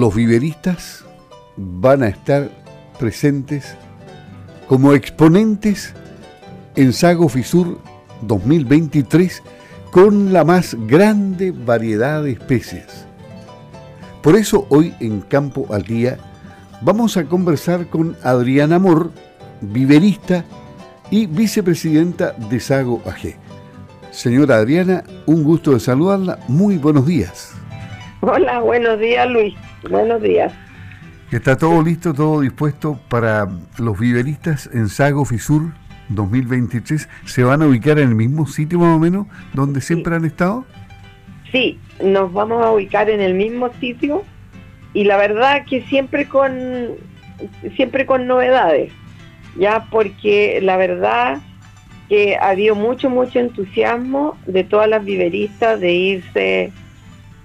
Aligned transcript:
los 0.00 0.14
viveristas 0.14 1.04
van 1.56 2.02
a 2.02 2.08
estar 2.08 2.48
presentes 2.98 3.76
como 4.66 4.94
exponentes 4.94 5.94
en 6.74 6.94
Sago 6.94 7.28
Fisur 7.28 7.78
2023 8.22 9.42
con 9.90 10.32
la 10.32 10.42
más 10.44 10.74
grande 10.86 11.50
variedad 11.50 12.22
de 12.22 12.32
especies. 12.32 13.06
Por 14.22 14.36
eso 14.36 14.66
hoy 14.70 14.94
en 15.00 15.20
Campo 15.20 15.66
al 15.70 15.82
Día 15.82 16.16
vamos 16.80 17.18
a 17.18 17.26
conversar 17.26 17.86
con 17.88 18.16
Adriana 18.22 18.76
Amor, 18.76 19.10
viverista 19.60 20.46
y 21.10 21.26
vicepresidenta 21.26 22.32
de 22.32 22.58
Sago 22.58 23.02
AG. 23.04 23.34
Señora 24.12 24.56
Adriana, 24.56 25.04
un 25.26 25.44
gusto 25.44 25.72
de 25.72 25.80
saludarla. 25.80 26.38
Muy 26.48 26.78
buenos 26.78 27.06
días. 27.06 27.54
Hola, 28.22 28.60
buenos 28.60 28.98
días 28.98 29.28
Luis. 29.28 29.54
Buenos 29.88 30.20
días. 30.22 30.52
¿Está 31.30 31.56
todo 31.56 31.82
listo, 31.82 32.12
todo 32.12 32.40
dispuesto 32.40 33.00
para 33.08 33.48
los 33.78 33.98
viveristas 33.98 34.68
en 34.72 34.88
Sago 34.88 35.24
Fisur 35.24 35.72
2023? 36.08 37.08
¿Se 37.24 37.44
van 37.44 37.62
a 37.62 37.66
ubicar 37.66 37.98
en 37.98 38.08
el 38.08 38.14
mismo 38.14 38.46
sitio 38.46 38.80
más 38.80 38.96
o 38.96 38.98
menos 38.98 39.26
donde 39.54 39.80
siempre 39.80 40.16
han 40.16 40.24
estado? 40.24 40.64
Sí, 41.52 41.78
nos 42.02 42.32
vamos 42.32 42.64
a 42.64 42.72
ubicar 42.72 43.08
en 43.08 43.20
el 43.20 43.34
mismo 43.34 43.70
sitio 43.80 44.24
y 44.92 45.04
la 45.04 45.16
verdad 45.16 45.64
que 45.66 45.82
siempre 45.82 46.28
con 46.28 46.98
siempre 47.76 48.06
con 48.06 48.26
novedades, 48.26 48.92
ya 49.56 49.86
porque 49.90 50.60
la 50.62 50.76
verdad 50.76 51.38
que 52.08 52.36
ha 52.36 52.50
habido 52.50 52.74
mucho, 52.74 53.08
mucho 53.08 53.38
entusiasmo 53.38 54.36
de 54.46 54.64
todas 54.64 54.88
las 54.88 55.04
viveristas 55.04 55.80
de 55.80 55.92
irse 55.92 56.72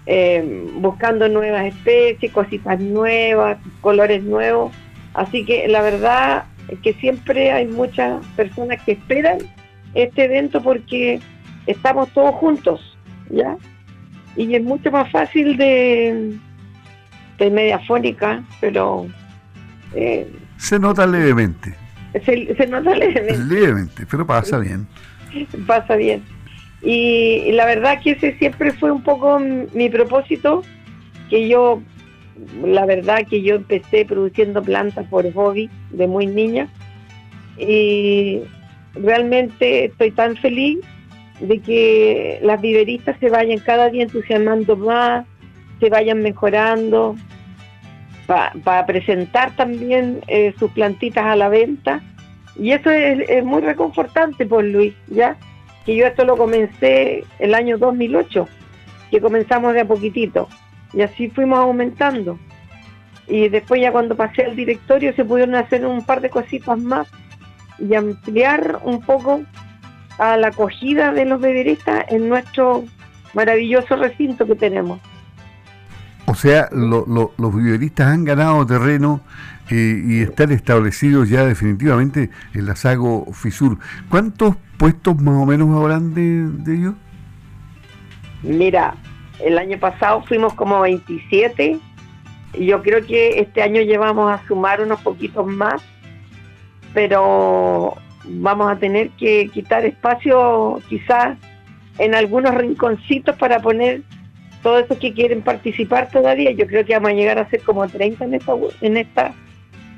eh, 0.05 0.67
buscando 0.75 1.27
nuevas 1.29 1.65
especies, 1.65 2.31
cositas 2.31 2.79
nuevas, 2.79 3.57
colores 3.81 4.23
nuevos. 4.23 4.71
Así 5.13 5.45
que 5.45 5.67
la 5.67 5.81
verdad 5.81 6.45
es 6.67 6.79
que 6.79 6.93
siempre 6.93 7.51
hay 7.51 7.67
muchas 7.67 8.25
personas 8.35 8.81
que 8.83 8.93
esperan 8.93 9.37
este 9.93 10.25
evento 10.25 10.61
porque 10.61 11.19
estamos 11.67 12.09
todos 12.09 12.35
juntos, 12.35 12.97
¿ya? 13.29 13.57
Y 14.35 14.53
es 14.53 14.63
mucho 14.63 14.91
más 14.91 15.09
fácil 15.11 15.57
de, 15.57 16.35
de 17.37 17.49
mediafónica, 17.49 18.43
pero... 18.59 19.07
Eh, 19.93 20.29
se 20.57 20.79
nota 20.79 21.05
levemente. 21.07 21.73
Se, 22.23 22.67
nota 22.67 22.95
levemente. 22.95 23.37
Levemente, 23.45 24.05
pero 24.05 24.25
pasa 24.25 24.57
bien. 24.59 24.87
Pasa 25.67 25.95
bien. 25.95 26.23
Y, 26.85 27.51
la 27.51 27.65
verdad 27.65 28.01
que 28.01 28.11
ese 28.11 28.37
siempre 28.37 28.71
fue 28.71 28.91
un 28.91 29.01
poco 29.01 29.39
mi 29.39 29.89
propósito, 29.89 30.61
que 31.29 31.47
yo, 31.47 31.81
la 32.63 32.85
verdad 32.85 33.25
que 33.27 33.41
yo 33.41 33.55
empecé 33.55 34.05
produciendo 34.05 34.61
plantas 34.61 35.07
por 35.07 35.31
hobby 35.33 35.69
de 35.89 36.07
muy 36.07 36.27
niña 36.27 36.69
y 37.57 38.41
realmente 38.93 39.85
estoy 39.85 40.11
tan 40.11 40.35
feliz 40.37 40.79
de 41.39 41.59
que 41.59 42.39
las 42.43 42.61
viveristas 42.61 43.17
se 43.19 43.29
vayan 43.29 43.59
cada 43.59 43.89
día 43.89 44.03
entusiasmando 44.03 44.77
más, 44.77 45.25
se 45.79 45.89
vayan 45.89 46.21
mejorando, 46.21 47.15
para 48.27 48.85
presentar 48.85 49.55
también 49.55 50.21
eh, 50.27 50.53
sus 50.57 50.71
plantitas 50.71 51.25
a 51.25 51.35
la 51.35 51.49
venta. 51.49 52.01
Y 52.57 52.71
eso 52.71 52.89
es, 52.89 53.43
muy 53.43 53.61
reconfortante, 53.61 54.45
por 54.45 54.63
Luis, 54.63 54.93
¿ya? 55.07 55.37
Que 55.85 55.95
yo 55.95 56.07
esto 56.07 56.25
lo 56.25 56.37
comencé 56.37 57.23
el 57.39 57.53
año 57.53 57.77
2008, 57.77 58.47
que 59.11 59.21
comenzamos 59.21 59.73
de 59.73 59.81
a 59.81 59.85
poquitito. 59.85 60.47
Y 60.93 61.01
así 61.01 61.29
fuimos 61.29 61.59
aumentando. 61.59 62.39
Y 63.27 63.49
después 63.49 63.81
ya 63.81 63.91
cuando 63.91 64.15
pasé 64.15 64.43
al 64.45 64.55
directorio 64.55 65.13
se 65.13 65.25
pudieron 65.25 65.55
hacer 65.55 65.85
un 65.85 66.05
par 66.05 66.21
de 66.21 66.29
cositas 66.29 66.79
más 66.79 67.07
y 67.79 67.93
ampliar 67.95 68.79
un 68.83 69.01
poco 69.01 69.41
a 70.17 70.37
la 70.37 70.47
acogida 70.47 71.11
de 71.11 71.25
los 71.25 71.41
beberistas 71.41 72.05
en 72.09 72.29
nuestro 72.29 72.85
maravilloso 73.33 73.95
recinto 73.95 74.45
que 74.45 74.55
tenemos. 74.55 74.99
O 76.27 76.33
sea, 76.33 76.69
los 76.71 77.55
viveristas 77.55 78.07
han 78.07 78.25
ganado 78.25 78.65
terreno 78.65 79.21
eh, 79.69 80.03
y 80.05 80.21
están 80.21 80.51
establecidos 80.51 81.29
ya 81.29 81.45
definitivamente 81.45 82.29
en 82.53 82.65
la 82.65 82.75
Sago 82.75 83.31
Fisur. 83.33 83.77
¿Cuántos 84.09 84.55
puestos 84.77 85.19
más 85.21 85.35
o 85.41 85.45
menos 85.45 85.75
habrán 85.75 86.13
de, 86.13 86.73
ellos? 86.73 86.93
Mira, 88.43 88.95
el 89.43 89.57
año 89.57 89.79
pasado 89.79 90.23
fuimos 90.23 90.53
como 90.53 90.81
27 90.81 91.79
y 92.53 92.65
yo 92.65 92.81
creo 92.81 93.05
que 93.05 93.39
este 93.39 93.63
año 93.63 93.81
llevamos 93.81 94.31
a 94.31 94.45
sumar 94.47 94.81
unos 94.81 95.01
poquitos 95.01 95.47
más, 95.47 95.81
pero 96.93 97.95
vamos 98.23 98.71
a 98.71 98.77
tener 98.77 99.09
que 99.11 99.49
quitar 99.49 99.85
espacio 99.85 100.79
quizás 100.89 101.37
en 101.97 102.13
algunos 102.13 102.53
rinconcitos 102.53 103.35
para 103.37 103.59
poner 103.61 104.01
todos 104.65 104.83
esos 104.83 104.97
que 104.97 105.13
quieren 105.13 105.43
participar 105.43 106.09
todavía, 106.09 106.49
yo 106.49 106.65
creo 106.65 106.83
que 106.83 106.93
vamos 106.95 107.11
a 107.11 107.13
llegar 107.13 107.37
a 107.37 107.47
ser 107.51 107.61
como 107.61 107.87
30 107.87 108.25
en 108.25 108.33
esta, 108.33 108.53
en 108.81 108.97
esta, 108.97 109.31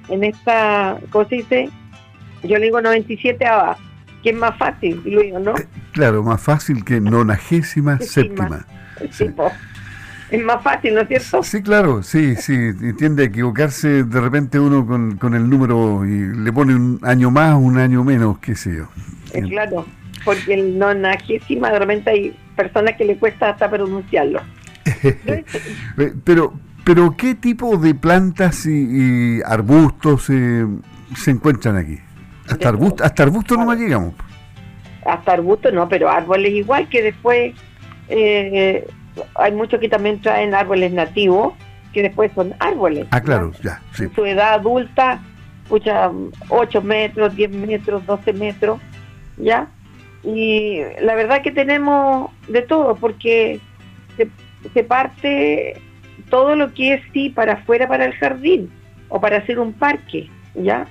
en 0.09 0.23
esta, 0.25 0.97
¿cómo 1.09 1.23
se 1.29 1.35
dice? 1.35 1.69
Yo 2.43 2.57
le 2.57 2.65
digo 2.65 2.81
97 2.81 3.45
a 3.45 3.77
que 4.21 4.31
es 4.31 4.35
más 4.35 4.57
fácil, 4.57 5.01
digo 5.05 5.39
¿no? 5.39 5.51
Eh, 5.51 5.65
claro, 5.93 6.21
más 6.21 6.41
fácil 6.41 6.83
que 6.83 6.99
nonagésima 6.99 7.97
séptima. 8.01 8.65
Es 10.29 10.43
más 10.43 10.61
fácil, 10.61 10.95
¿no 10.95 10.99
es 10.99 11.07
cierto? 11.07 11.43
Sí, 11.43 11.63
claro, 11.63 12.03
sí, 12.03 12.35
sí, 12.35 12.73
tiende 12.97 13.23
a 13.23 13.25
equivocarse 13.27 14.03
de 14.03 14.19
repente 14.19 14.59
uno 14.59 14.85
con, 14.85 15.15
con 15.15 15.33
el 15.33 15.49
número 15.49 16.03
y 16.05 16.35
le 16.43 16.51
pone 16.51 16.75
un 16.75 16.99
año 17.03 17.31
más, 17.31 17.55
un 17.55 17.77
año 17.77 18.03
menos, 18.03 18.37
qué 18.39 18.53
sé 18.53 18.75
yo. 18.75 18.89
claro, 19.47 19.85
porque 20.25 20.55
el 20.55 20.77
nonagésima 20.77 21.71
de 21.71 21.79
repente 21.79 22.09
hay 22.09 22.37
personas 22.57 22.97
que 22.97 23.05
le 23.05 23.15
cuesta 23.15 23.51
hasta 23.51 23.69
pronunciarlo. 23.69 24.41
pero, 26.23 26.53
pero 26.83 27.15
¿qué 27.17 27.35
tipo 27.35 27.77
de 27.77 27.95
plantas 27.95 28.65
y, 28.65 29.41
arbustos 29.43 30.29
eh, 30.29 30.65
se 31.15 31.31
encuentran 31.31 31.77
aquí? 31.77 31.97
Hasta 32.49 32.69
arbustos 32.69 33.05
hasta 33.05 33.23
arbusto 33.23 33.55
no 33.55 33.65
más 33.65 33.77
llegamos. 33.77 34.13
Hasta 35.05 35.33
arbustos 35.33 35.73
no, 35.73 35.87
pero 35.89 36.09
árboles 36.09 36.53
igual 36.53 36.87
que 36.89 37.01
después 37.01 37.53
eh, 38.09 38.87
hay 39.35 39.51
muchos 39.51 39.79
que 39.79 39.89
también 39.89 40.21
traen 40.21 40.53
árboles 40.53 40.91
nativos 40.91 41.53
que 41.93 42.03
después 42.03 42.31
son 42.35 42.53
árboles. 42.59 43.07
Ah, 43.11 43.21
claro, 43.21 43.51
ya. 43.63 43.81
En 43.97 44.13
su 44.13 44.25
edad 44.25 44.53
adulta, 44.53 45.19
escucha, 45.63 46.11
8 46.49 46.81
metros, 46.81 47.35
10 47.35 47.51
metros, 47.51 48.05
12 48.05 48.33
metros, 48.33 48.79
¿ya? 49.37 49.67
Y 50.23 50.81
la 51.01 51.15
verdad 51.15 51.41
que 51.41 51.51
tenemos 51.51 52.31
de 52.47 52.61
todo, 52.61 52.95
porque 52.95 53.59
se, 54.73 54.83
parte 54.83 55.81
todo 56.29 56.55
lo 56.55 56.73
que 56.73 56.95
es 56.95 57.01
sí 57.13 57.29
para 57.29 57.53
afuera 57.53 57.87
para 57.87 58.05
el 58.05 58.13
jardín 58.13 58.69
o 59.09 59.21
para 59.21 59.37
hacer 59.37 59.59
un 59.59 59.73
parque, 59.73 60.29
¿ya? 60.55 60.87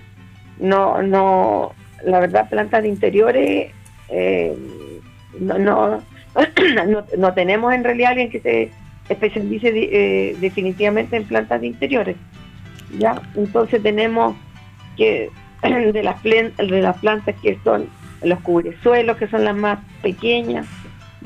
No, 0.59 1.03
no, 1.03 1.73
la 2.05 2.21
verdad, 2.21 2.49
plantas 2.49 2.83
de 2.83 2.89
interiores 2.89 3.73
eh, 4.09 4.57
no, 5.39 5.59
no, 5.59 6.03
no, 7.19 7.35
tenemos 7.35 7.75
en 7.75 7.85
realidad 7.85 8.11
alguien 8.11 8.31
que 8.31 8.41
se 8.41 8.71
especialice 9.09 9.69
eh, 9.75 10.37
definitivamente 10.41 11.17
en 11.17 11.25
plantas 11.25 11.61
de 11.61 11.69
interiores, 11.69 12.17
¿ya? 12.99 13.21
Entonces 13.35 13.83
tenemos 13.83 14.37
que 14.97 15.31
de 15.63 16.03
las, 16.03 16.23
de 16.23 16.83
las 16.83 16.99
plantas 16.99 17.35
que 17.43 17.59
son 17.65 17.89
los 18.23 18.41
cubresuelos, 18.41 19.17
que 19.17 19.29
son 19.29 19.45
las 19.45 19.57
más 19.57 19.79
pequeñas. 20.03 20.67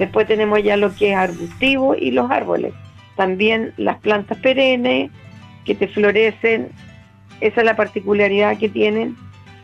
Después 0.01 0.27
tenemos 0.27 0.63
ya 0.63 0.79
lo 0.79 0.95
que 0.95 1.11
es 1.11 1.17
arbustivo 1.17 1.95
y 1.95 2.11
los 2.11 2.31
árboles. 2.31 2.73
También 3.17 3.75
las 3.77 3.99
plantas 3.99 4.39
perennes 4.39 5.11
que 5.67 5.75
te 5.75 5.89
florecen. 5.89 6.71
Esa 7.43 7.61
es 7.61 7.67
la 7.67 7.77
particularidad 7.77 8.57
que 8.57 8.71
tienen, 8.71 9.15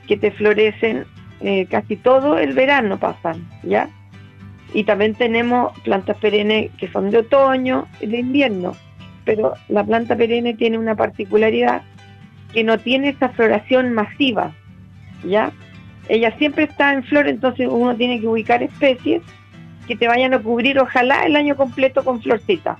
que 0.06 0.18
te 0.18 0.30
florecen 0.30 1.06
eh, 1.40 1.64
casi 1.70 1.96
todo 1.96 2.36
el 2.36 2.52
verano 2.52 2.98
pasan, 2.98 3.48
¿ya? 3.62 3.88
Y 4.74 4.84
también 4.84 5.14
tenemos 5.14 5.72
plantas 5.80 6.18
perennes 6.18 6.70
que 6.78 6.92
son 6.92 7.10
de 7.10 7.18
otoño 7.18 7.86
y 8.02 8.06
de 8.06 8.18
invierno. 8.18 8.76
Pero 9.24 9.54
la 9.68 9.84
planta 9.84 10.16
perenne 10.16 10.52
tiene 10.52 10.76
una 10.76 10.94
particularidad 10.96 11.80
que 12.52 12.62
no 12.62 12.76
tiene 12.76 13.08
esa 13.08 13.30
floración 13.30 13.94
masiva, 13.94 14.52
¿ya? 15.24 15.50
ella 16.08 16.36
siempre 16.38 16.64
está 16.64 16.92
en 16.92 17.02
flor, 17.04 17.26
entonces 17.26 17.68
uno 17.70 17.96
tiene 17.96 18.20
que 18.20 18.26
ubicar 18.26 18.62
especies 18.62 19.22
que 19.86 19.96
te 19.96 20.08
vayan 20.08 20.34
a 20.34 20.40
cubrir, 20.40 20.78
ojalá 20.78 21.24
el 21.24 21.36
año 21.36 21.56
completo 21.56 22.04
con 22.04 22.20
florcita. 22.20 22.76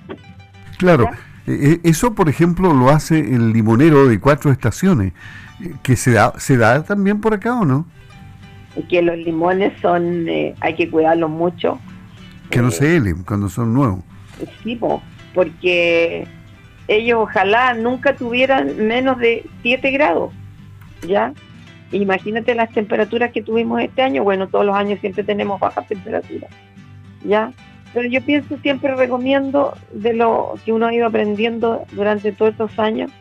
Claro, 0.77 1.09
e, 1.47 1.79
e, 1.83 1.89
eso 1.89 2.13
por 2.13 2.29
ejemplo 2.29 2.73
lo 2.73 2.89
hace 2.89 3.19
el 3.19 3.53
limonero 3.53 4.07
de 4.07 4.19
cuatro 4.19 4.51
estaciones, 4.51 5.13
eh, 5.63 5.73
que 5.81 5.95
se 5.95 6.11
da, 6.11 6.33
se 6.37 6.57
da 6.57 6.83
también 6.83 7.21
por 7.21 7.33
acá 7.33 7.59
o 7.59 7.65
no? 7.65 7.87
Que 8.89 9.01
los 9.01 9.17
limones 9.17 9.73
son, 9.81 10.29
eh, 10.29 10.53
hay 10.59 10.75
que 10.75 10.89
cuidarlos 10.89 11.29
mucho. 11.29 11.79
Que 12.51 12.61
no 12.61 12.69
se 12.69 12.95
helen 12.95 13.23
cuando 13.23 13.49
son 13.49 13.73
nuevos. 13.73 13.99
Sí, 14.63 14.79
porque 15.33 16.27
ellos 16.87 17.19
ojalá 17.21 17.73
nunca 17.73 18.15
tuvieran 18.15 18.87
menos 18.87 19.17
de 19.17 19.45
7 19.63 19.91
grados, 19.91 20.31
¿ya? 21.07 21.33
Imagínate 21.91 22.53
las 22.55 22.71
temperaturas 22.71 23.31
que 23.31 23.41
tuvimos 23.41 23.81
este 23.81 24.01
año, 24.01 24.23
bueno, 24.23 24.47
todos 24.47 24.65
los 24.65 24.75
años 24.75 24.99
siempre 24.99 25.23
tenemos 25.23 25.59
bajas 25.59 25.87
temperaturas, 25.87 26.51
¿ya? 27.27 27.51
Pero 27.93 28.09
yo 28.09 28.21
pienso, 28.21 28.57
siempre 28.57 28.95
recomiendo 28.95 29.77
de 29.91 30.13
lo 30.13 30.55
que 30.65 30.73
uno 30.73 30.87
ha 30.87 30.93
ido 30.93 31.07
aprendiendo 31.07 31.85
durante 31.91 32.31
todos 32.31 32.51
estos 32.51 32.77
años, 32.79 33.11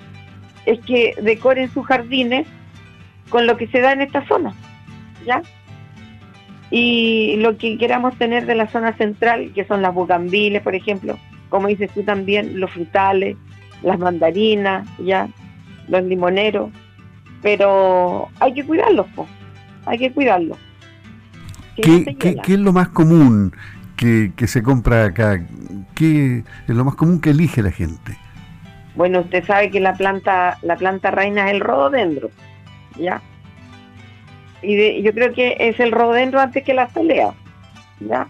es 0.64 0.80
que 0.80 1.14
decoren 1.22 1.70
sus 1.70 1.86
jardines 1.86 2.46
con 3.28 3.46
lo 3.46 3.56
que 3.56 3.68
se 3.68 3.80
da 3.80 3.92
en 3.92 4.02
esta 4.02 4.26
zona, 4.26 4.54
¿ya? 5.24 5.42
Y 6.70 7.36
lo 7.38 7.56
que 7.56 7.78
queramos 7.78 8.16
tener 8.18 8.46
de 8.46 8.56
la 8.56 8.68
zona 8.68 8.92
central, 8.96 9.52
que 9.54 9.64
son 9.64 9.82
las 9.82 9.94
bugambiles, 9.94 10.62
por 10.62 10.74
ejemplo, 10.74 11.16
como 11.48 11.68
dices 11.68 11.90
tú 11.94 12.02
también, 12.02 12.58
los 12.58 12.70
frutales, 12.72 13.36
las 13.82 13.98
mandarinas, 13.98 14.88
ya, 14.98 15.28
los 15.88 16.02
limoneros, 16.02 16.70
pero 17.40 18.28
hay 18.40 18.52
que 18.52 18.64
cuidarlos, 18.64 19.06
hay 19.84 19.98
que 19.98 20.12
cuidarlos. 20.12 20.58
¿Qué, 21.76 22.16
es 22.46 22.58
lo 22.58 22.72
más 22.72 22.88
común 22.88 23.52
que, 23.96 24.32
se 24.46 24.62
compra 24.62 25.06
acá? 25.06 25.40
¿Qué 25.94 26.44
es 26.68 26.74
lo 26.74 26.84
más 26.84 26.94
común 26.94 27.20
que 27.20 27.30
elige 27.30 27.62
la 27.62 27.70
gente? 27.70 28.16
Bueno, 28.94 29.20
usted 29.20 29.44
sabe 29.44 29.70
que 29.70 29.80
la 29.80 29.94
planta, 29.94 30.58
la 30.62 30.76
planta 30.76 31.10
reina 31.10 31.46
es 31.46 31.54
el 31.54 31.60
rododendro, 31.60 32.30
¿ya? 32.96 33.20
Y 34.62 35.02
yo 35.02 35.12
creo 35.12 35.32
que 35.34 35.56
es 35.58 35.78
el 35.80 35.92
rododendro 35.92 36.40
antes 36.40 36.64
que 36.64 36.74
la 36.74 36.88
pelea, 36.88 37.34
¿ya? 38.00 38.26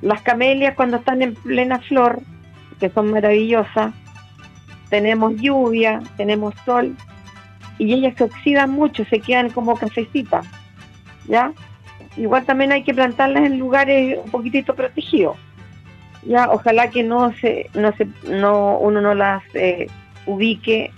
Las 0.00 0.22
camelias 0.22 0.74
cuando 0.74 0.98
están 0.98 1.22
en 1.22 1.34
plena 1.34 1.78
flor, 1.80 2.20
que 2.80 2.90
son 2.90 3.10
maravillosas, 3.10 3.92
tenemos 4.90 5.34
lluvia, 5.36 6.00
tenemos 6.16 6.54
sol, 6.64 6.96
y 7.78 7.92
ellas 7.92 8.14
se 8.16 8.24
oxidan 8.24 8.70
mucho, 8.70 9.04
se 9.04 9.20
quedan 9.20 9.50
como 9.50 9.76
cafecitas, 9.76 10.46
¿ya? 11.28 11.52
Igual 12.16 12.44
también 12.44 12.72
hay 12.72 12.82
que 12.82 12.94
plantarlas 12.94 13.44
en 13.44 13.58
lugares 13.58 14.18
un 14.24 14.30
poquitito 14.30 14.74
protegidos, 14.74 15.36
¿ya? 16.24 16.50
Ojalá 16.50 16.90
que 16.90 17.02
no 17.02 17.32
se, 17.34 17.70
no 17.74 17.92
se, 17.96 18.08
no, 18.28 18.78
uno 18.78 19.00
no 19.00 19.14
las 19.14 19.42
eh, 19.54 19.86
ubique 20.26 20.90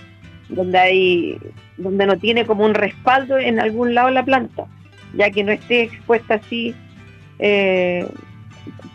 donde 0.49 0.79
hay, 0.79 1.38
donde 1.76 2.06
no 2.06 2.19
tiene 2.19 2.47
como 2.47 2.64
un 2.64 2.75
respaldo 2.75 3.38
en 3.38 3.61
algún 3.61 3.94
lado 3.94 4.11
la 4.11 4.25
planta, 4.25 4.67
ya 5.14 5.31
que 5.31 5.44
no 5.44 5.52
esté 5.52 5.82
expuesta 5.82 6.35
así 6.35 6.75
eh, 7.38 8.06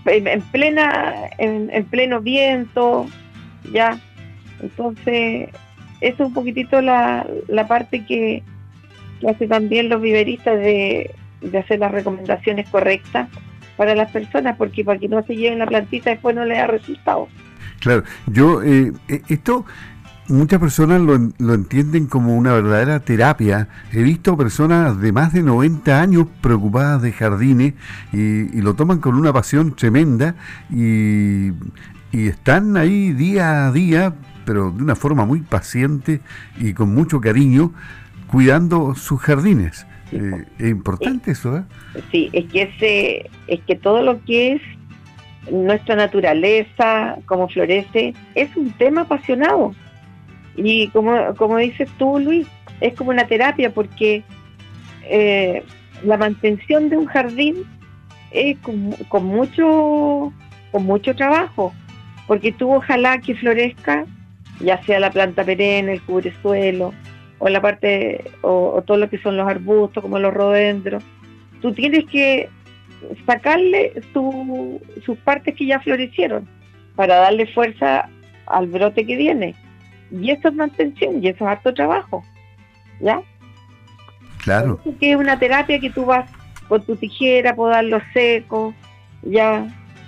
en, 0.06 0.42
plena, 0.52 1.14
en, 1.38 1.70
en 1.72 1.86
pleno 1.86 2.22
viento, 2.22 3.08
ya 3.72 4.00
entonces, 4.62 5.50
es 6.02 6.20
un 6.20 6.34
poquitito 6.34 6.82
la, 6.82 7.26
la 7.48 7.68
parte 7.68 8.06
que, 8.06 8.44
hace 9.28 9.48
también 9.48 9.90
los 9.90 10.02
viveristas 10.02 10.58
de, 10.60 11.12
hacer 11.58 11.80
las 11.80 11.92
recomendaciones 11.92 12.70
correctas 12.70 13.30
para 13.78 13.96
las 13.96 14.12
personas, 14.12 14.56
porque 14.58 14.84
para 14.84 15.00
que 15.00 15.08
no 15.08 15.24
se 15.24 15.36
lleven 15.36 15.60
la 15.60 15.68
plantita 15.68 16.10
después 16.10 16.36
no 16.36 16.46
le 16.46 16.56
da 16.56 16.68
resultado. 16.68 17.28
Claro, 17.80 18.04
yo, 18.28 18.64
eh, 18.64 18.94
eh, 19.08 19.22
esto 19.28 19.66
muchas 20.28 20.60
personas 20.60 21.02
lo, 21.02 21.18
lo, 21.38 21.54
entienden 21.54 22.08
como 22.08 22.36
una 22.36 22.54
verdadera 22.54 23.00
terapia. 23.00 23.68
He 23.92 24.02
visto 24.02 24.36
personas 24.38 25.00
de 25.00 25.12
más 25.12 25.34
de 25.34 25.44
90 25.44 26.02
años 26.02 26.28
preocupadas 26.42 27.02
de 27.02 27.12
jardines 27.12 27.74
y, 28.12 28.58
y 28.58 28.62
lo 28.62 28.74
toman 28.74 29.00
con 29.00 29.16
una 29.16 29.32
pasión 29.34 29.76
tremenda 29.76 30.36
y, 30.72 31.50
y, 32.12 32.28
están 32.28 32.76
ahí 32.78 33.14
día 33.14 33.68
a 33.68 33.72
día 33.72 34.16
pero 34.46 34.72
de 34.72 34.84
una 34.84 34.96
forma 34.96 35.26
muy 35.26 35.42
paciente 35.42 36.22
y 36.58 36.74
con 36.74 36.94
mucho 36.94 37.20
cariño, 37.20 37.74
cuidando 38.28 38.96
sus 38.96 39.20
jardines. 39.20 39.86
Eh, 40.16 40.46
es 40.60 40.70
importante 40.70 41.32
eso, 41.32 41.58
¿eh? 41.58 41.64
Sí, 42.12 42.30
es 42.34 42.46
que, 42.46 42.62
ese, 42.64 43.30
es 43.48 43.62
que 43.62 43.76
todo 43.76 44.02
lo 44.02 44.24
que 44.24 44.54
es 44.54 44.62
nuestra 45.52 45.96
naturaleza, 45.96 47.18
cómo 47.26 47.48
florece, 47.48 48.14
es 48.34 48.56
un 48.56 48.72
tema 48.72 49.02
apasionado. 49.02 49.74
Y 50.56 50.88
como, 50.90 51.36
como 51.36 51.58
dices 51.58 51.90
tú, 51.98 52.20
Luis, 52.20 52.48
es 52.82 52.94
como 52.96 53.12
una 53.12 53.28
terapia 53.28 53.74
porque 53.74 54.24
eh, 55.04 55.64
la 56.04 56.18
mantención 56.18 56.90
de 56.90 56.98
un 56.98 57.06
jardín 57.06 57.56
es 58.32 58.58
con, 58.60 58.92
con, 59.10 59.26
mucho, 59.26 60.34
con 60.72 60.86
mucho 60.86 61.16
trabajo, 61.16 61.74
porque 62.28 62.52
tú 62.52 62.74
ojalá 62.74 63.20
que 63.20 63.36
florezca 63.36 64.06
ya 64.60 64.82
sea 64.84 65.00
la 65.00 65.12
planta 65.12 65.44
perenne, 65.44 65.94
el 65.94 66.02
cubresuelo, 66.02 66.94
o 67.40 67.50
la 67.50 67.62
parte, 67.62 68.24
o, 68.42 68.82
todo 68.86 68.98
lo 68.98 69.10
que 69.10 69.18
son 69.20 69.38
los 69.38 69.48
arbustos, 69.48 70.02
como 70.02 70.20
los 70.20 70.34
rododendros, 70.34 71.04
tú 71.62 71.74
tienes 71.74 72.06
que 72.06 72.50
sacarle 73.26 73.94
sus 74.14 75.18
partes 75.20 75.56
que 75.56 75.66
ya 75.66 75.80
florecieron 75.80 76.48
para 76.96 77.18
darle 77.18 77.48
fuerza 77.48 78.10
al 78.48 78.68
brote 78.68 79.06
que 79.06 79.16
viene. 79.16 79.56
Y 80.12 80.32
eso 80.32 80.48
es 80.48 80.54
mantención, 80.54 81.24
y 81.24 81.28
eso 81.28 81.46
es 81.46 81.52
harto 81.52 81.74
trabajo. 81.74 82.24
¿Ya? 83.00 83.22
Claro. 84.44 84.80
Que 85.00 85.12
es 85.12 85.18
una 85.18 85.38
terapia 85.38 85.80
que 85.80 85.90
tú 85.90 86.06
vas 86.06 86.30
con 86.70 86.84
tu 86.84 86.96
tijera, 86.96 87.56
podarlo 87.56 88.00
seco, 88.14 88.74
ya, 89.24 89.68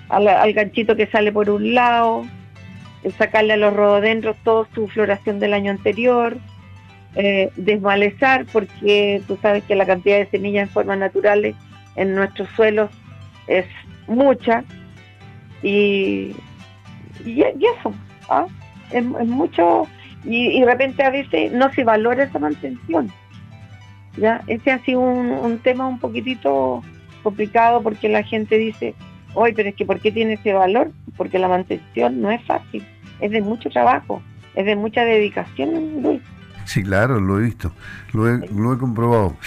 al, 0.10 0.28
al 0.28 0.54
ganchito 0.54 0.96
que 0.96 1.08
sale 1.08 1.32
por 1.32 1.50
un 1.50 1.74
lado, 1.74 2.24
sacarle 3.18 3.54
a 3.54 3.58
los 3.58 3.74
rododendros 3.74 4.36
toda 4.44 4.68
su 4.74 4.88
floración 4.88 5.40
del 5.40 5.54
año 5.54 5.72
anterior, 5.72 6.38
eh, 7.18 7.52
desmalezar, 7.56 8.46
porque 8.52 9.22
tú 9.28 9.38
sabes 9.42 9.64
que 9.64 9.76
la 9.76 9.86
cantidad 9.86 10.18
de 10.18 10.30
semillas 10.30 10.68
en 10.68 10.74
formas 10.74 10.98
naturales 10.98 11.56
en 11.96 12.16
nuestros 12.16 12.48
suelos 12.56 12.90
es 13.48 13.66
mucha, 14.08 14.64
y, 15.64 16.36
y, 17.26 17.42
eso, 17.42 17.94
¿ah? 18.30 18.46
es, 18.92 19.04
mucho, 19.04 19.88
y, 20.24 20.60
de 20.60 20.66
repente 20.66 21.04
a 21.04 21.10
veces 21.10 21.52
no 21.52 21.72
se 21.74 21.84
valora 21.84 22.24
esa 22.24 22.40
mantención. 22.40 23.12
¿ya? 24.18 24.42
Ese 24.48 24.72
ha 24.72 24.80
sido 24.84 25.02
un, 25.02 25.32
un 25.32 25.60
tema 25.60 25.88
un 25.88 26.00
poquitito 26.00 26.84
complicado 27.24 27.82
porque 27.82 28.10
la 28.10 28.24
gente 28.24 28.58
dice, 28.58 28.94
hoy 29.34 29.54
pero 29.54 29.70
es 29.70 29.76
que 29.76 29.86
¿por 29.86 30.00
qué 30.00 30.12
tiene 30.12 30.34
ese 30.34 30.54
valor? 30.54 30.92
Porque 31.18 31.40
la 31.40 31.48
mantención 31.48 32.22
no 32.22 32.32
es 32.32 32.44
fácil 32.44 32.86
es 33.20 33.32
de 33.32 33.42
mucho 33.42 33.70
trabajo, 33.70 34.22
es 34.56 34.66
de 34.66 34.76
mucha 34.76 35.04
dedicación, 35.04 36.02
Luis. 36.02 36.22
Sí, 36.68 36.84
claro, 36.84 37.22
lo 37.22 37.40
he 37.40 37.44
visto, 37.44 37.72
lo 38.12 38.28
he, 38.28 38.46
lo 38.50 38.74
he 38.74 38.78
comprobado. 38.78 39.38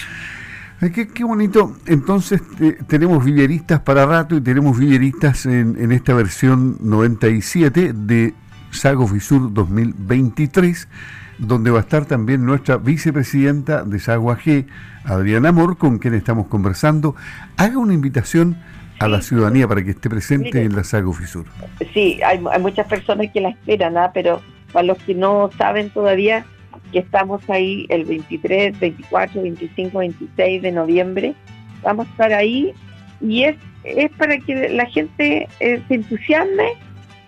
Qué, 0.81 1.09
qué, 1.09 1.25
bonito. 1.25 1.77
Entonces 1.85 2.41
eh, 2.59 2.79
tenemos 2.87 3.23
villeristas 3.23 3.81
para 3.81 4.07
rato 4.07 4.35
y 4.37 4.41
tenemos 4.41 4.79
villeristas 4.79 5.45
en, 5.45 5.77
en 5.79 5.93
esta 5.93 6.15
versión 6.15 6.79
97 6.81 7.93
de 7.93 8.33
Sago 8.71 9.07
Fisur 9.07 9.53
2023, 9.53 10.89
donde 11.37 11.71
va 11.71 11.81
a 11.81 11.83
estar 11.83 12.07
también 12.07 12.47
nuestra 12.47 12.79
vicepresidenta 12.79 13.85
de 13.85 13.99
Sago 13.99 14.33
AG, 14.33 14.65
Adriana 15.05 15.51
Amor, 15.51 15.77
con 15.77 15.99
quien 15.99 16.15
estamos 16.15 16.47
conversando. 16.47 17.15
Haga 17.59 17.77
una 17.77 17.93
invitación 17.93 18.57
a 18.99 19.09
la 19.09 19.21
ciudadanía 19.21 19.69
para 19.69 19.85
que 19.85 19.91
esté 19.91 20.09
presente 20.09 20.63
en 20.63 20.75
la 20.75 20.85
Sago 20.85 21.13
Fisur. 21.13 21.45
Sí, 21.93 22.19
hay, 22.23 22.39
muchas 22.59 22.87
personas 22.87 23.27
que 23.31 23.43
la 23.43 23.51
esperan, 23.51 23.99
¿ah? 23.99 24.11
pero 24.15 24.41
para 24.73 24.87
los 24.87 24.97
que 24.99 25.15
no 25.15 25.51
saben 25.59 25.91
todavía 25.91 26.47
que 26.93 27.01
estamos 27.01 27.43
ahí 27.49 27.87
el 27.89 28.05
23, 28.05 28.79
24, 28.79 29.43
25, 29.43 29.99
26 29.99 30.63
de 30.63 30.73
noviembre, 30.73 31.35
vamos 31.83 32.07
a 32.07 32.11
estar 32.11 32.33
ahí 32.33 32.73
y 33.21 33.45
es, 33.45 33.57
es 33.85 34.11
para 34.13 34.39
que 34.39 34.69
la 34.71 34.87
gente 34.87 35.49
eh, 35.61 35.83
se 35.89 35.95
entusiasme 35.95 36.73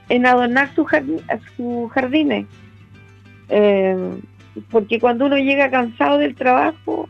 en 0.08 0.26
adornar 0.26 0.74
sus 0.74 0.86
su 1.56 1.90
jardines. 1.92 2.46
Eh, 3.48 3.96
porque 4.70 5.00
cuando 5.00 5.26
uno 5.26 5.38
llega 5.38 5.70
cansado 5.70 6.18
del 6.18 6.34
trabajo, 6.34 7.08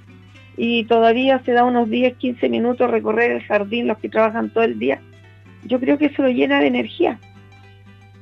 y 0.56 0.84
todavía 0.84 1.40
se 1.44 1.52
da 1.52 1.64
unos 1.64 1.88
10, 1.88 2.16
15 2.16 2.48
minutos 2.48 2.90
recorrer 2.90 3.32
el 3.32 3.42
jardín 3.42 3.88
los 3.88 3.98
que 3.98 4.08
trabajan 4.08 4.50
todo 4.50 4.64
el 4.64 4.78
día, 4.78 5.00
yo 5.64 5.80
creo 5.80 5.98
que 5.98 6.06
eso 6.06 6.22
lo 6.22 6.28
llena 6.28 6.60
de 6.60 6.66
energía. 6.66 7.18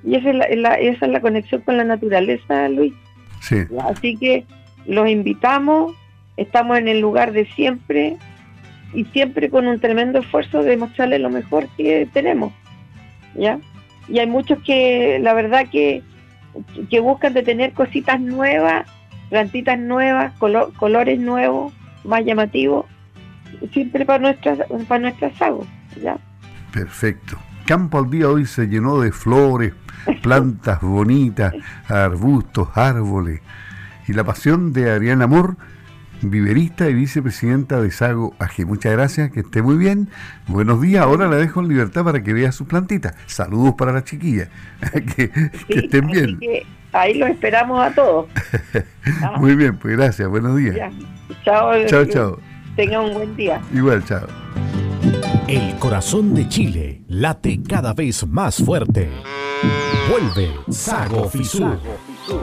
Y 0.05 0.15
esa 0.15 0.31
es 0.31 1.01
la 1.01 1.21
conexión 1.21 1.61
con 1.63 1.77
la 1.77 1.85
naturaleza, 1.85 2.69
Luis. 2.69 2.95
Sí. 3.41 3.67
Así 3.89 4.17
que 4.17 4.45
los 4.87 5.09
invitamos, 5.09 5.95
estamos 6.37 6.79
en 6.79 6.89
el 6.89 7.01
lugar 7.01 7.33
de 7.33 7.47
siempre 7.47 8.17
y 8.93 9.05
siempre 9.07 9.51
con 9.51 9.67
un 9.67 9.81
tremendo 9.81 10.21
esfuerzo 10.21 10.63
de 10.63 10.77
mostrarles 10.77 11.21
lo 11.21 11.31
mejor 11.31 11.69
que 11.77 12.09
tenemos. 12.13 12.53
¿Ya? 13.35 13.59
Y 14.09 14.19
hay 14.19 14.27
muchos 14.27 14.59
que, 14.63 15.19
la 15.21 15.35
verdad, 15.35 15.67
que, 15.71 16.03
que 16.91 17.01
buscan 17.01 17.33
de 17.33 17.43
tener 17.43 17.73
cositas 17.73 18.21
nuevas, 18.21 18.87
plantitas 19.29 19.79
nuevas, 19.79 20.33
colores 20.39 21.21
nuevos, 21.21 21.73
más 22.05 22.25
llamativo 22.25 22.87
siempre 23.73 24.05
para 24.05 24.19
nuestras 24.19 24.59
para 24.89 25.01
nuestras 25.01 25.41
aguas 25.43 25.69
¿ya? 26.03 26.19
Perfecto. 26.73 27.39
Campo 27.71 28.01
al 28.01 28.11
día 28.11 28.29
hoy 28.29 28.47
se 28.47 28.67
llenó 28.67 28.99
de 28.99 29.13
flores, 29.13 29.75
plantas 30.23 30.81
bonitas, 30.81 31.55
arbustos, 31.87 32.69
árboles. 32.75 33.43
Y 34.09 34.13
la 34.13 34.25
pasión 34.25 34.73
de 34.73 34.91
Ariana 34.91 35.27
Amor, 35.27 35.57
viverista 36.21 36.91
y 36.91 36.95
vicepresidenta 36.95 37.81
de 37.81 37.93
Sago 37.93 38.35
AG. 38.41 38.67
Muchas 38.67 38.91
gracias, 38.91 39.31
que 39.31 39.39
esté 39.39 39.63
muy 39.63 39.77
bien. 39.77 40.09
Buenos 40.49 40.81
días, 40.83 41.05
ahora 41.05 41.29
la 41.29 41.37
dejo 41.37 41.61
en 41.61 41.69
libertad 41.69 42.03
para 42.03 42.25
que 42.25 42.33
vea 42.33 42.51
sus 42.51 42.67
plantitas. 42.67 43.15
Saludos 43.27 43.77
para 43.79 43.93
la 43.93 44.03
chiquilla. 44.03 44.49
que, 45.17 45.31
estén 45.69 46.09
bien. 46.09 46.41
ahí 46.93 47.15
lo 47.15 47.29
esperamos 47.29 47.87
a 47.87 47.95
todos. 47.95 48.27
muy 49.39 49.55
bien, 49.55 49.79
pues 49.79 49.97
gracias, 49.97 50.29
buenos 50.29 50.57
días. 50.57 50.93
Chao. 51.45 51.87
Chao, 51.87 52.05
chao. 52.07 52.41
Tenga 52.75 53.01
un 53.01 53.15
buen 53.15 53.37
día. 53.37 53.61
Igual, 53.73 54.05
chao. 54.07 54.27
El 55.49 55.77
corazón 55.79 56.35
de 56.35 56.49
Chile 56.49 57.03
late 57.09 57.61
cada 57.63 57.93
vez 57.93 58.27
más 58.27 58.57
fuerte. 58.57 59.11
Vuelve 60.09 60.55
Sago 60.71 61.29
Fisur. 61.29 61.79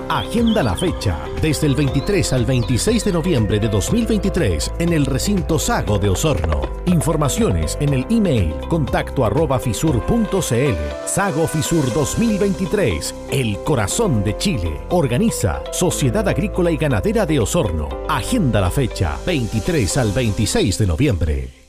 Agenda 0.10 0.64
la 0.64 0.76
fecha 0.76 1.18
desde 1.42 1.68
el 1.68 1.76
23 1.76 2.34
al 2.34 2.46
26 2.46 3.06
de 3.06 3.12
noviembre 3.14 3.60
de 3.60 3.68
2023 3.70 4.74
en 4.80 4.94
el 4.94 5.06
recinto 5.06 5.58
Sago 5.58 5.98
de 6.00 6.10
Osorno. 6.10 6.62
Informaciones 6.86 7.78
en 7.80 7.94
el 7.94 8.06
email 8.10 8.54
contacto 8.70 9.26
arroba 9.26 9.60
fisur.cl. 9.60 11.06
Sago 11.06 11.48
Fisur 11.48 11.94
2023, 11.94 13.16
el 13.32 13.58
corazón 13.64 14.24
de 14.24 14.38
Chile. 14.38 14.82
Organiza 14.90 15.62
Sociedad 15.72 16.28
Agrícola 16.28 16.72
y 16.72 16.78
Ganadera 16.78 17.26
de 17.26 17.40
Osorno. 17.40 17.90
Agenda 18.10 18.62
la 18.62 18.72
fecha 18.72 19.18
23 19.26 19.98
al 19.98 20.12
26 20.12 20.78
de 20.78 20.88
noviembre. 20.88 21.67